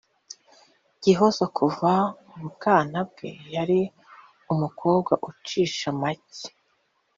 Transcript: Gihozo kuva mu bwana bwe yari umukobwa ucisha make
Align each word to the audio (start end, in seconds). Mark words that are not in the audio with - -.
Gihozo 1.03 1.43
kuva 1.57 1.91
mu 2.35 2.47
bwana 2.53 2.99
bwe 3.09 3.29
yari 3.53 3.79
umukobwa 4.53 5.13
ucisha 5.29 5.89
make 6.01 6.45